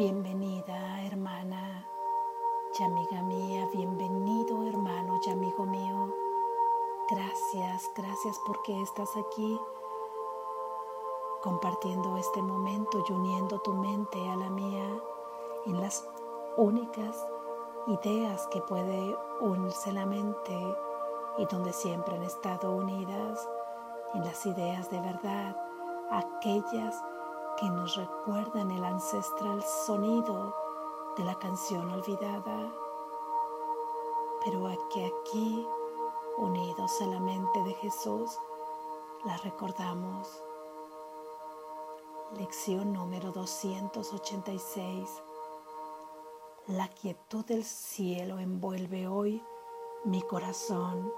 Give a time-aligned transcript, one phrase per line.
[0.00, 1.86] Bienvenida hermana
[2.78, 6.08] y amiga mía, bienvenido hermano y amigo mío.
[7.10, 9.60] Gracias, gracias porque estás aquí
[11.42, 15.02] compartiendo este momento y uniendo tu mente a la mía
[15.66, 16.08] en las
[16.56, 17.22] únicas
[17.86, 20.58] ideas que puede unirse la mente
[21.36, 23.46] y donde siempre han estado unidas
[24.14, 25.54] en las ideas de verdad,
[26.10, 27.04] aquellas
[27.60, 30.54] que nos recuerdan el ancestral sonido
[31.18, 32.72] de la canción olvidada,
[34.42, 35.66] pero que aquí,
[36.38, 38.38] unidos a la mente de Jesús,
[39.24, 40.42] la recordamos.
[42.38, 45.10] Lección número 286.
[46.68, 49.42] La quietud del cielo envuelve hoy
[50.04, 51.12] mi corazón.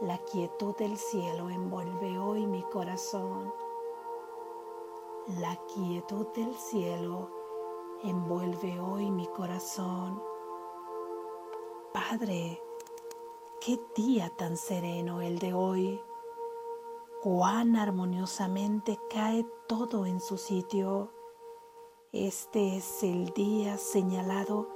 [0.00, 3.52] La quietud del cielo envuelve hoy mi corazón.
[5.28, 7.30] La quietud del cielo
[8.02, 10.20] envuelve hoy mi corazón.
[11.92, 12.60] Padre,
[13.60, 16.02] qué día tan sereno el de hoy.
[17.22, 21.12] Cuán armoniosamente cae todo en su sitio.
[22.10, 24.70] Este es el día señalado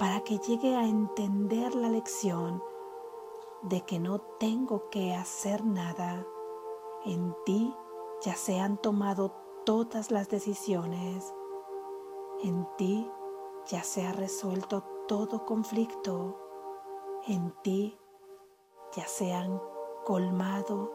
[0.00, 2.60] para que llegue a entender la lección
[3.62, 6.26] de que no tengo que hacer nada.
[7.04, 7.72] En ti
[8.20, 11.32] ya se han tomado todas las decisiones.
[12.42, 13.08] En ti
[13.66, 16.36] ya se ha resuelto todo conflicto.
[17.26, 17.98] En ti
[18.96, 19.60] ya se han
[20.04, 20.90] colmado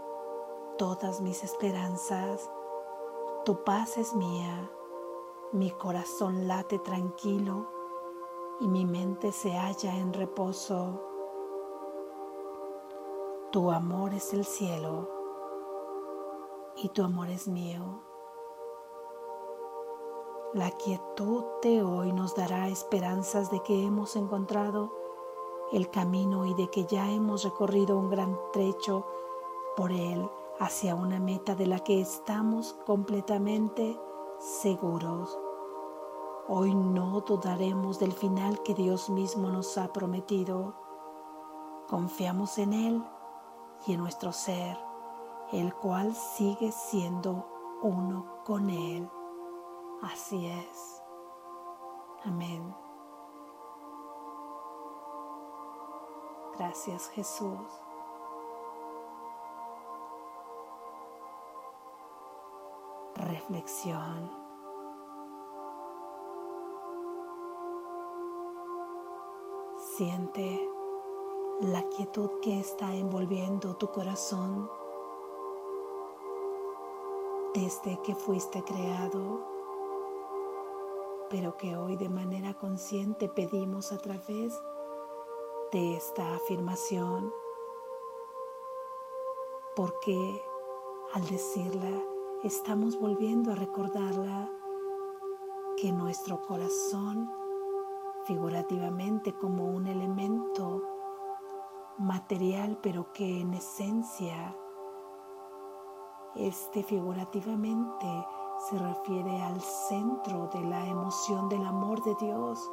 [0.78, 2.50] todas mis esperanzas.
[3.46, 4.70] Tu paz es mía.
[5.54, 7.72] Mi corazón late tranquilo
[8.60, 11.02] y mi mente se halla en reposo.
[13.52, 15.10] Tu amor es el cielo
[16.76, 18.04] y tu amor es mío.
[20.58, 24.92] La quietud de hoy nos dará esperanzas de que hemos encontrado
[25.72, 29.06] el camino y de que ya hemos recorrido un gran trecho
[29.76, 34.00] por él hacia una meta de la que estamos completamente
[34.40, 35.38] seguros.
[36.48, 40.74] Hoy no dudaremos del final que Dios mismo nos ha prometido.
[41.88, 43.04] Confiamos en Él
[43.86, 44.76] y en nuestro ser,
[45.52, 47.46] el cual sigue siendo
[47.84, 49.08] uno con Él.
[50.02, 51.02] Así es.
[52.24, 52.76] Amén.
[56.58, 57.60] Gracias Jesús.
[63.16, 64.32] Reflexión.
[69.78, 70.70] Siente
[71.62, 74.70] la quietud que está envolviendo tu corazón
[77.54, 79.57] desde que fuiste creado
[81.30, 84.54] pero que hoy de manera consciente pedimos a través
[85.72, 87.34] de esta afirmación,
[89.76, 90.42] porque
[91.14, 92.02] al decirla
[92.44, 94.50] estamos volviendo a recordarla
[95.76, 97.30] que nuestro corazón,
[98.26, 100.82] figurativamente como un elemento
[101.98, 104.56] material, pero que en esencia,
[106.36, 108.08] este figurativamente
[108.58, 112.72] se refiere al centro de la emoción del amor de Dios.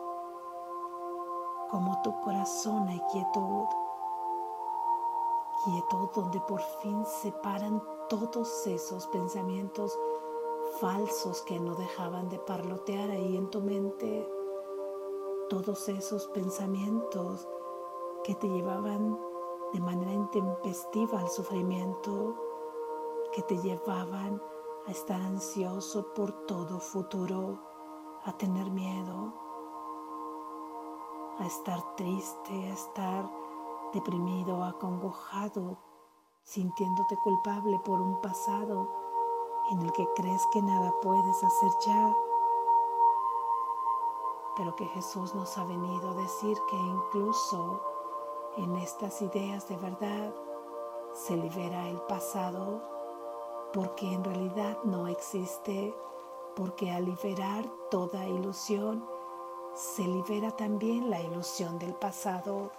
[1.71, 3.65] Como tu corazón hay quietud,
[5.65, 9.99] quietud donde por fin se paran todos esos pensamientos
[10.81, 14.29] falsos que no dejaban de parlotear ahí en tu mente,
[15.49, 17.47] todos esos pensamientos
[18.25, 19.19] que te llevaban
[19.73, 22.35] de manera intempestiva al sufrimiento,
[23.33, 24.41] que te llevaban
[24.87, 27.59] a estar ansioso por todo futuro,
[28.25, 29.33] a tener miedo,
[31.39, 33.31] a estar triste, a estar
[33.95, 35.79] deprimido, acongojado,
[36.43, 38.91] sintiéndote culpable por un pasado
[39.71, 42.15] en el que crees que nada puedes hacer ya,
[44.57, 47.81] pero que Jesús nos ha venido a decir que incluso
[48.59, 50.35] en estas ideas de verdad
[51.15, 52.94] se libera el pasado
[53.75, 55.93] porque en realidad no existe,
[56.55, 59.05] porque al liberar toda ilusión,
[59.75, 62.71] se libera también la ilusión del pasado,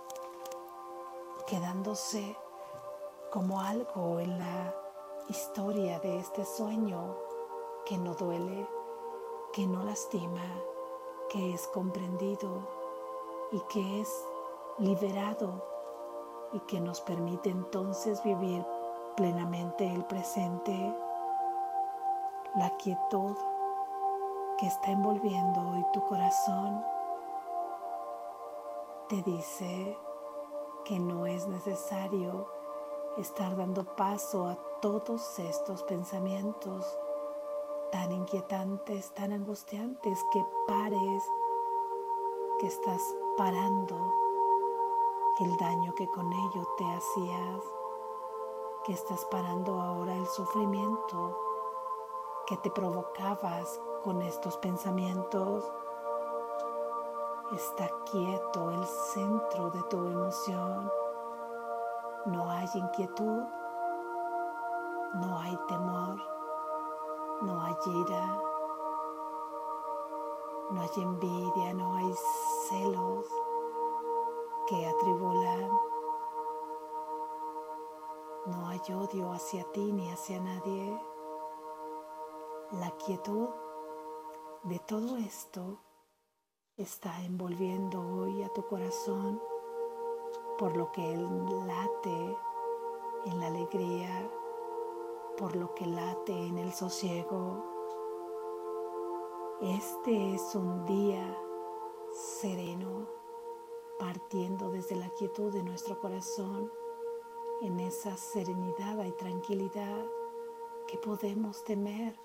[1.48, 2.38] quedándose
[3.30, 4.74] como algo en la
[5.28, 7.18] historia de este sueño
[7.86, 8.66] que no duele,
[9.52, 10.48] que no lastima,
[11.30, 12.66] que es comprendido
[13.52, 14.26] y que es
[14.80, 15.62] liberado
[16.54, 18.66] y que nos permite entonces vivir
[19.16, 20.94] plenamente el presente,
[22.56, 23.36] la quietud
[24.58, 26.84] que está envolviendo hoy tu corazón
[29.10, 29.98] te dice
[30.84, 32.48] que no es necesario
[33.18, 36.86] estar dando paso a todos estos pensamientos
[37.92, 41.24] tan inquietantes, tan angustiantes, que pares,
[42.60, 43.02] que estás
[43.38, 44.14] parando
[45.40, 47.75] el daño que con ello te hacías,
[48.86, 51.36] que estás parando ahora el sufrimiento
[52.46, 55.66] que te provocabas con estos pensamientos.
[57.52, 60.92] Está quieto el centro de tu emoción.
[62.28, 63.44] No hay inquietud,
[65.16, 66.18] no hay temor,
[67.42, 68.42] no hay ira,
[70.70, 72.14] no hay envidia, no hay
[72.70, 73.26] celos
[74.68, 75.85] que atribulan.
[78.48, 81.02] No hay odio hacia ti ni hacia nadie.
[82.74, 83.50] La quietud
[84.66, 85.80] de todo esto
[86.78, 89.42] está envolviendo hoy a tu corazón,
[90.60, 91.28] por lo que él
[91.66, 92.38] late
[93.26, 94.30] en la alegría,
[95.40, 97.64] por lo que late en el sosiego.
[99.60, 101.36] Este es un día
[102.40, 103.08] sereno,
[103.98, 106.72] partiendo desde la quietud de nuestro corazón,
[107.62, 110.06] en esa serenidad y tranquilidad
[110.88, 112.20] que podemos temer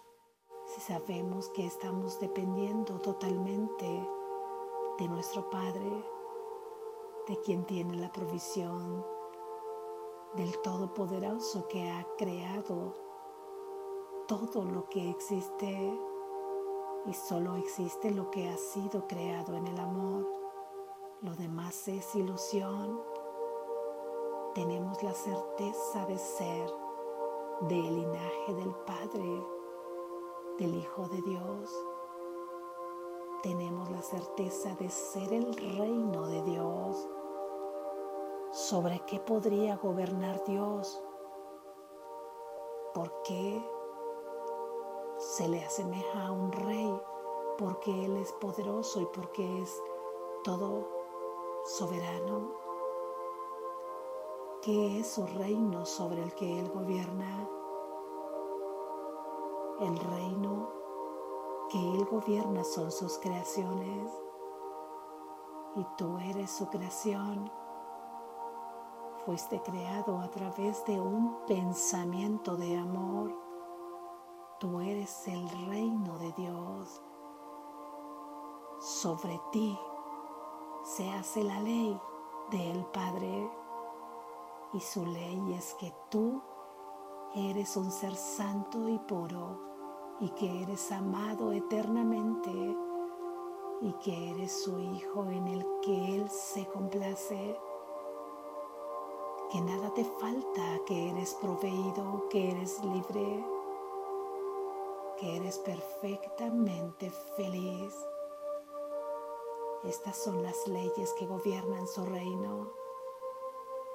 [0.66, 4.08] si sabemos que estamos dependiendo totalmente
[4.98, 6.04] de nuestro Padre,
[7.26, 9.04] de quien tiene la provisión,
[10.34, 12.94] del Todopoderoso que ha creado
[14.28, 15.98] todo lo que existe
[17.06, 20.28] y solo existe lo que ha sido creado en el amor.
[21.22, 23.00] Lo demás es ilusión.
[24.54, 26.68] Tenemos la certeza de ser
[27.68, 29.46] del linaje del Padre
[30.58, 31.86] del Hijo de Dios.
[33.44, 37.08] Tenemos la certeza de ser el reino de Dios.
[38.50, 41.00] ¿Sobre qué podría gobernar Dios?
[42.92, 43.64] ¿Por qué
[45.16, 47.00] se le asemeja a un rey?
[47.56, 49.80] Porque Él es poderoso y porque es
[50.42, 50.88] todo
[51.66, 52.59] soberano.
[54.62, 57.48] ¿Qué es su reino sobre el que Él gobierna?
[59.80, 60.68] El reino
[61.70, 64.12] que Él gobierna son sus creaciones
[65.76, 67.50] y tú eres su creación.
[69.24, 73.34] Fuiste creado a través de un pensamiento de amor.
[74.58, 77.00] Tú eres el reino de Dios.
[78.78, 79.78] Sobre ti
[80.84, 81.98] se hace la ley
[82.50, 83.59] del Padre
[84.72, 86.40] y su ley es que tú
[87.34, 89.70] eres un ser santo y puro
[90.20, 92.50] y que eres amado eternamente
[93.80, 97.58] y que eres su Hijo en el que Él se complace,
[99.50, 103.46] que nada te falta, que eres proveído, que eres libre,
[105.18, 107.94] que eres perfectamente feliz.
[109.84, 112.79] Estas son las leyes que gobiernan su reino.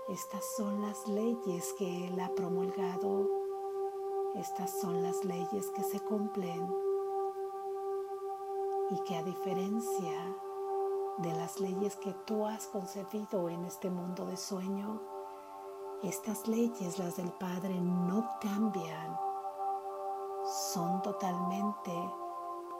[0.07, 3.27] Estas son las leyes que Él ha promulgado.
[4.35, 6.71] Estas son las leyes que se cumplen.
[8.91, 10.37] Y que a diferencia
[11.17, 15.01] de las leyes que tú has concebido en este mundo de sueño,
[16.03, 19.17] estas leyes, las del Padre, no cambian,
[20.71, 21.91] son totalmente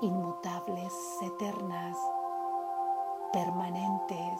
[0.01, 1.97] inmutables, eternas,
[3.33, 4.39] permanentes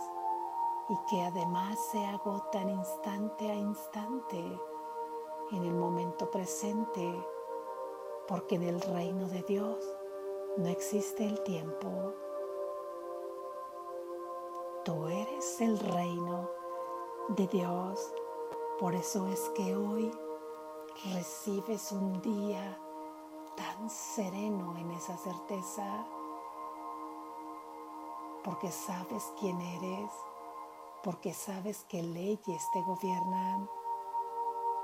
[0.89, 4.60] y que además se agotan instante a instante
[5.51, 7.25] en el momento presente,
[8.27, 9.77] porque en el reino de Dios
[10.58, 12.13] no existe el tiempo.
[14.84, 16.50] Tú eres el reino
[17.30, 18.13] de Dios.
[18.80, 20.12] Por eso es que hoy
[21.13, 22.80] recibes un día
[23.56, 26.06] tan sereno en esa certeza,
[28.44, 30.12] porque sabes quién eres,
[31.05, 33.69] porque sabes que leyes te gobiernan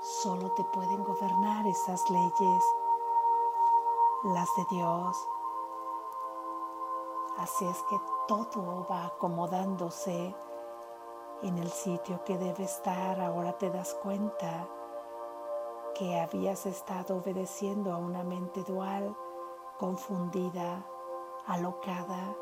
[0.02, 2.64] Solo te pueden gobernar esas leyes,
[4.24, 5.28] las de Dios.
[7.38, 10.34] Así es que todo va acomodándose
[11.42, 13.20] en el sitio que debe estar.
[13.20, 14.68] Ahora te das cuenta
[15.94, 19.16] que habías estado obedeciendo a una mente dual,
[19.78, 20.84] confundida,
[21.46, 22.34] alocada,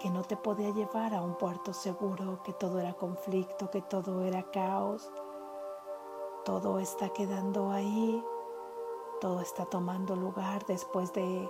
[0.00, 4.22] que no te podía llevar a un puerto seguro, que todo era conflicto, que todo
[4.22, 5.10] era caos
[6.48, 8.24] todo está quedando ahí,
[9.20, 11.46] todo está tomando lugar después de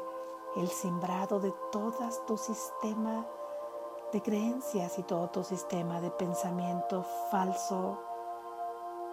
[0.56, 1.92] el simbrado de todo
[2.26, 3.24] tu sistema
[4.12, 7.96] de creencias y todo tu sistema de pensamiento falso,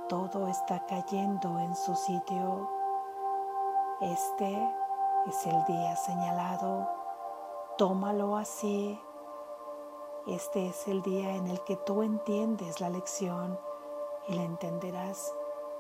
[0.10, 2.68] todo está cayendo en su sitio.
[4.02, 4.74] Este
[5.28, 6.90] es el día señalado.
[7.78, 9.00] Tómalo así.
[10.28, 13.60] Este es el día en el que tú entiendes la lección
[14.28, 15.32] y la entenderás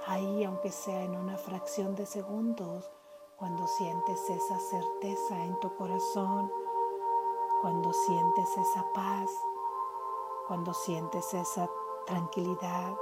[0.06, 2.92] ahí, aunque sea en una fracción de segundos,
[3.38, 6.52] cuando sientes esa certeza en tu corazón,
[7.64, 9.32] cuando sientes esa paz,
[10.48, 11.68] cuando sientes esa
[12.06, 12.96] tranquilidad.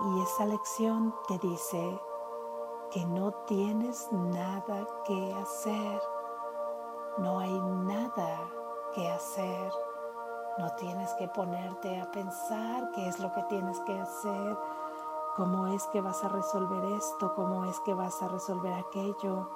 [0.00, 1.98] Y esa lección te dice
[2.90, 6.02] que no tienes nada que hacer,
[7.16, 8.59] no hay nada
[8.94, 9.72] que hacer,
[10.58, 14.56] no tienes que ponerte a pensar qué es lo que tienes que hacer
[15.36, 19.48] cómo es que vas a resolver esto, cómo es que vas a resolver aquello,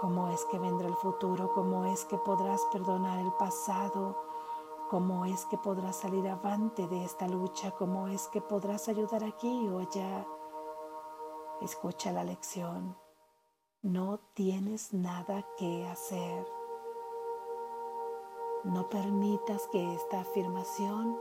[0.00, 4.22] cómo es que vendrá el futuro, cómo es que podrás perdonar el pasado,
[4.90, 9.68] cómo es que podrás salir avante de esta lucha, cómo es que podrás ayudar aquí
[9.68, 10.26] o allá.
[11.60, 12.96] Escucha la lección.
[13.82, 16.57] No tienes nada que hacer.
[18.64, 21.18] No permitas que esta afirmación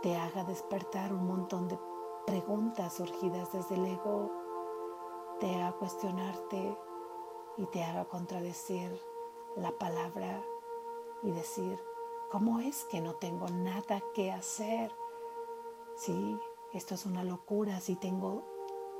[0.00, 1.78] te haga despertar un montón de
[2.24, 4.30] preguntas surgidas desde el ego,
[5.40, 6.78] te haga cuestionarte
[7.56, 8.96] y te haga contradecir
[9.56, 10.44] la palabra
[11.22, 11.82] y decir,
[12.30, 14.92] ¿cómo es que no tengo nada que hacer?
[15.96, 16.38] Sí,
[16.72, 18.44] esto es una locura, si tengo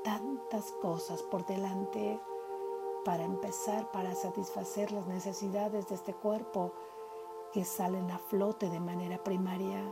[0.03, 2.19] tantas cosas por delante
[3.05, 6.73] para empezar, para satisfacer las necesidades de este cuerpo
[7.53, 9.83] que salen a flote de manera primaria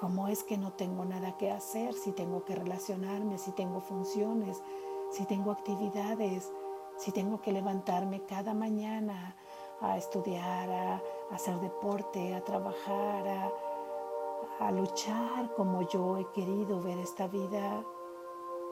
[0.00, 4.62] ¿Cómo es que no tengo nada que hacer si tengo que relacionarme, si tengo funciones,
[5.10, 6.50] si tengo actividades,
[6.96, 9.36] si tengo que levantarme cada mañana
[9.82, 11.02] a estudiar, a,
[11.32, 13.52] hacer deporte, a trabajar,
[14.58, 17.84] a, luchar como yo he querido ver esta vida,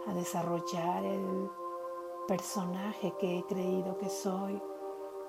[0.06, 1.50] a desarrollar el
[2.26, 4.62] personaje que he creído que soy?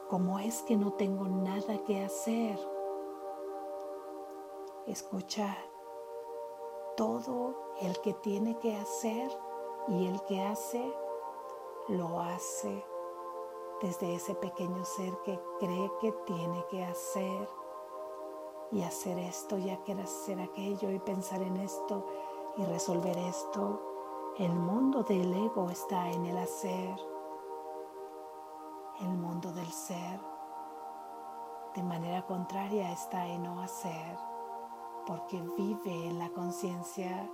[0.10, 2.60] ¿Cómo es que no tengo nada que hacer?
[4.88, 5.56] Escuchar
[6.98, 9.30] todo el que tiene que hacer
[9.88, 10.92] y el que hace,
[11.90, 12.84] lo hace
[13.84, 17.48] desde ese pequeño ser que cree que tiene que hacer
[18.72, 22.04] y hacer esto y hacer aquello y pensar en esto
[22.58, 23.80] y resolver esto.
[24.40, 27.00] El mundo del ego está en el hacer,
[29.00, 30.20] el mundo del ser
[31.76, 34.18] de manera contraria está en no hacer
[35.06, 37.32] porque vive en la conciencia,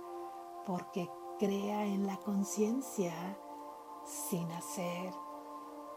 [0.64, 3.12] porque crea en la conciencia
[4.04, 5.12] sin hacer.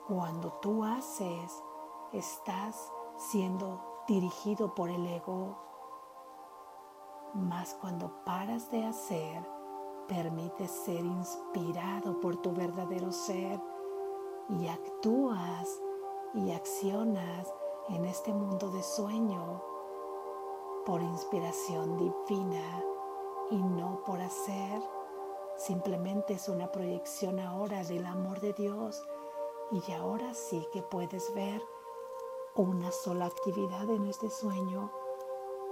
[0.07, 1.63] Cuando tú haces,
[2.11, 5.57] estás siendo dirigido por el ego.
[7.33, 9.47] Mas cuando paras de hacer,
[10.07, 13.61] permites ser inspirado por tu verdadero ser
[14.49, 15.81] y actúas
[16.33, 17.53] y accionas
[17.89, 19.63] en este mundo de sueño
[20.85, 22.83] por inspiración divina
[23.51, 24.81] y no por hacer.
[25.57, 29.03] Simplemente es una proyección ahora del amor de Dios
[29.71, 31.61] y ahora sí que puedes ver
[32.55, 34.91] una sola actividad en este sueño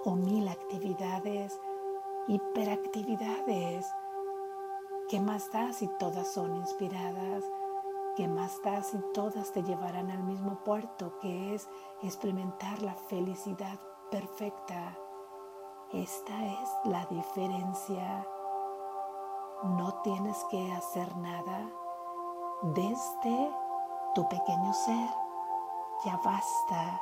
[0.06, 1.60] o mil actividades,
[2.28, 3.86] hiperactividades.
[5.10, 7.44] ¿Qué más da si todas son inspiradas?
[8.18, 11.70] ¿Qué más da si todas te llevarán al mismo puerto que es
[12.02, 14.98] experimentar la felicidad perfecta?
[15.94, 18.28] Esta es la diferencia.
[19.66, 21.70] No tienes que hacer nada
[22.64, 23.52] desde
[24.16, 25.10] tu pequeño ser.
[26.04, 27.00] Ya basta.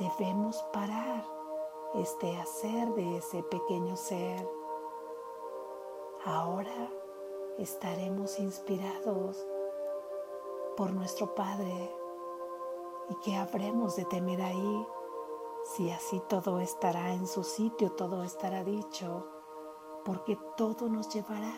[0.00, 1.24] Debemos parar
[1.94, 4.50] este hacer de ese pequeño ser.
[6.24, 6.90] Ahora
[7.56, 9.46] estaremos inspirados
[10.76, 11.94] por nuestro Padre
[13.08, 14.86] y que habremos de temer ahí
[15.64, 19.26] si así todo estará en su sitio, todo estará dicho,
[20.04, 21.54] porque todo nos llevará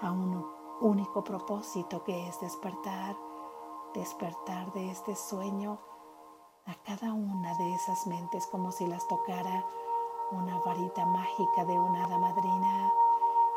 [0.00, 0.44] a un
[0.80, 3.16] único propósito que es despertar,
[3.94, 5.78] despertar de este sueño
[6.66, 9.64] a cada una de esas mentes como si las tocara
[10.32, 12.92] una varita mágica de una hada madrina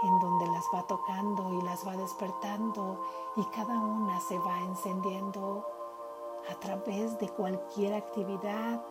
[0.03, 2.99] en donde las va tocando y las va despertando
[3.35, 5.65] y cada una se va encendiendo
[6.49, 8.83] a través de cualquier actividad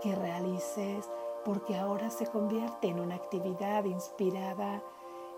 [0.00, 1.08] que realices,
[1.44, 4.82] porque ahora se convierte en una actividad inspirada,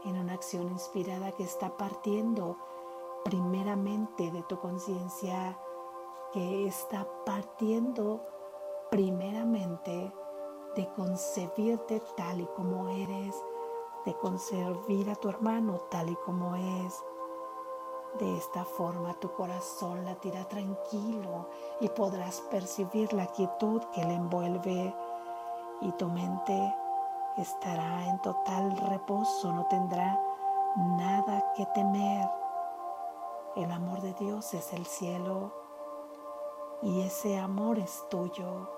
[0.04, 2.56] en una acción inspirada que está partiendo
[3.24, 5.58] primeramente de tu conciencia
[6.32, 8.20] que está partiendo
[8.90, 10.12] primeramente
[10.74, 13.34] de concebirte tal y como eres,
[14.06, 17.04] de concebir a tu hermano tal y como es.
[18.18, 21.48] De esta forma tu corazón latirá tranquilo
[21.80, 24.94] y podrás percibir la quietud que le envuelve
[25.82, 26.74] y tu mente
[27.36, 30.18] estará en total reposo, no tendrá
[30.76, 32.30] nada que temer.
[33.56, 35.52] El amor de Dios es el cielo
[36.80, 38.70] y ese amor es tuyo.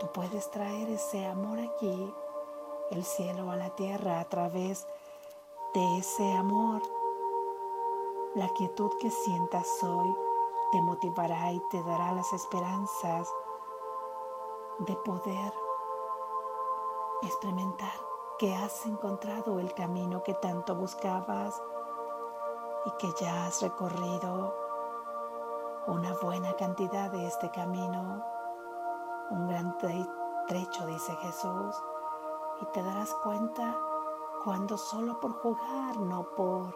[0.00, 2.12] Tú puedes traer ese amor aquí,
[2.90, 4.86] el cielo a la tierra a través
[5.74, 6.82] de ese amor.
[8.34, 10.14] La quietud que sientas hoy
[10.72, 13.28] te motivará y te dará las esperanzas
[14.80, 15.52] de poder
[17.22, 17.92] experimentar
[18.38, 21.60] que has encontrado el camino que tanto buscabas
[22.86, 24.54] y que ya has recorrido
[25.88, 28.22] una buena cantidad de este camino,
[29.30, 31.74] un gran trecho, dice Jesús,
[32.60, 33.78] y te darás cuenta
[34.44, 36.74] cuando solo por jugar, no por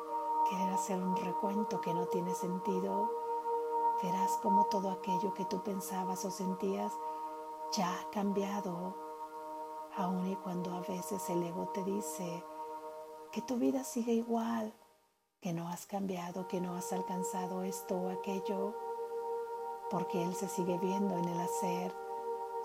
[0.49, 3.11] querer hacer un recuento que no tiene sentido,
[4.03, 6.93] verás como todo aquello que tú pensabas o sentías
[7.73, 8.97] ya ha cambiado.
[9.97, 12.45] Aun y cuando a veces el ego te dice
[13.31, 14.75] que tu vida sigue igual,
[15.41, 18.75] que no has cambiado, que no has alcanzado esto o aquello,
[19.91, 21.95] porque Él se sigue viendo en el hacer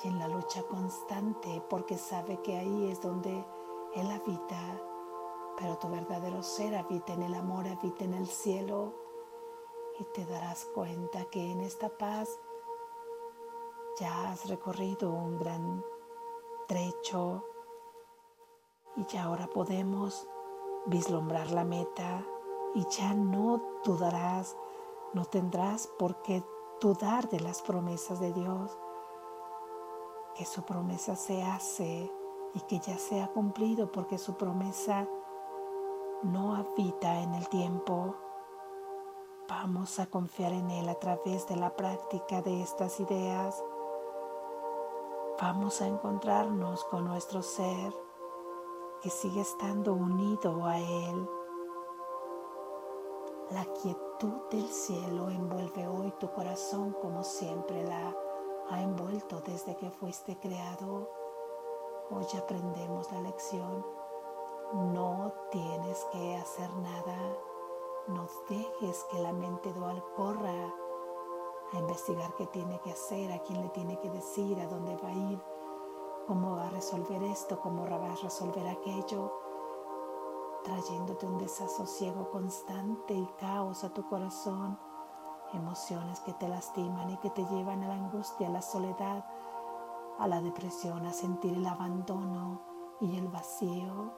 [0.03, 3.45] y en la lucha constante, porque sabe que ahí es donde
[3.95, 4.81] Él habita,
[5.57, 8.93] pero tu verdadero ser habita en el amor, habita en el cielo,
[9.99, 12.39] y te darás cuenta que en esta paz
[13.99, 15.83] ya has recorrido un gran
[16.67, 17.43] trecho
[18.95, 20.27] y ya ahora podemos
[20.85, 22.23] vislumbrar la meta
[22.75, 24.55] y ya no dudarás,
[25.13, 26.43] no tendrás por qué
[26.79, 28.77] dudar de las promesas de Dios,
[30.37, 32.11] que su promesa se hace
[32.53, 35.07] y que ya se ha cumplido porque su promesa
[36.23, 38.15] no habita en el tiempo.
[39.49, 43.63] Vamos a confiar en Él a través de la práctica de estas ideas
[45.39, 47.93] vamos a encontrarnos con nuestro ser
[49.01, 51.29] que sigue estando unido a Él.
[53.51, 58.15] La quietud del cielo envuelve hoy tu corazón como siempre la
[58.69, 61.09] ha envuelto desde que fuiste creado.
[62.09, 63.85] Hoy aprendemos la lección.
[64.93, 67.17] No tienes que hacer nada.
[68.07, 70.73] No dejes que la mente dual corra
[71.73, 75.09] a investigar qué tiene que hacer, a quién le tiene que decir, a dónde va
[75.09, 75.41] a ir,
[76.25, 79.33] cómo va a resolver esto, cómo va a resolver aquello,
[80.63, 84.79] trayéndote un desasosiego constante y caos a tu corazón,
[85.53, 89.25] emociones que te lastiman y que te llevan a la angustia, a la soledad,
[90.19, 92.61] a la depresión, a sentir el abandono
[92.99, 94.11] y el vacío.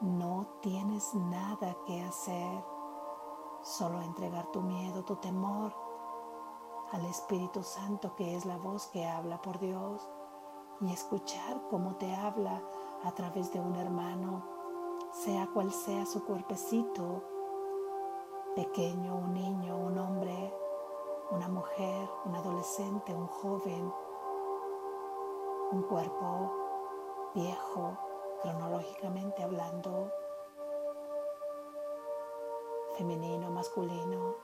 [0.00, 2.64] No tienes nada que hacer,
[3.62, 5.74] solo entregar tu miedo, tu temor
[6.92, 10.08] al Espíritu Santo que es la voz que habla por Dios
[10.80, 12.62] y escuchar cómo te habla
[13.04, 14.42] a través de un hermano,
[15.12, 17.22] sea cual sea su cuerpecito,
[18.64, 20.54] pequeño, un niño, un hombre,
[21.30, 23.90] una mujer, un adolescente, un joven,
[25.72, 26.52] un cuerpo
[27.34, 27.96] viejo,
[28.42, 30.12] cronológicamente hablando,
[32.98, 34.34] femenino, masculino,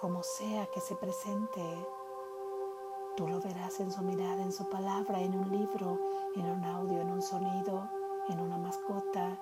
[0.00, 1.62] como sea que se presente.
[3.16, 5.96] Tú lo verás en su mirada, en su palabra, en un libro,
[6.34, 7.88] en un audio, en un sonido,
[8.28, 9.38] en una mascota,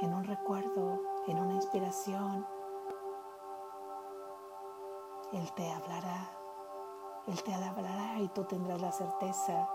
[0.00, 2.46] en un recuerdo, en una inspiración.
[5.32, 6.30] Él te hablará,
[7.26, 9.68] Él te hablará y tú tendrás la certeza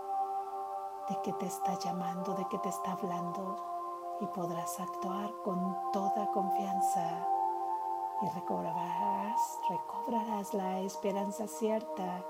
[1.08, 3.56] de que te está llamando, de que te está hablando
[4.20, 7.26] y podrás actuar con toda confianza
[8.22, 12.24] y recobrarás, recobrarás la esperanza cierta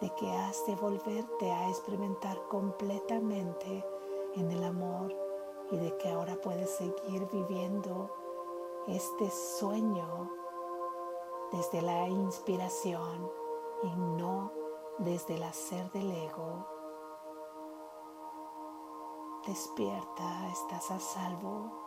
[0.00, 3.84] de que has de volverte a experimentar completamente
[4.34, 5.23] en el amor
[5.74, 8.08] y de que ahora puedes seguir viviendo
[8.86, 10.30] este sueño
[11.50, 13.28] desde la inspiración
[13.82, 14.52] y no
[14.98, 16.64] desde el hacer del ego.
[19.46, 21.83] Despierta, estás a salvo.